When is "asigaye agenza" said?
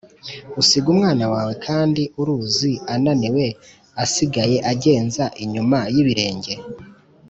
4.03-5.23